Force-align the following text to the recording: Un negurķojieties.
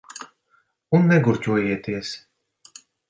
Un 0.99 1.05
negurķojieties. 1.11 2.15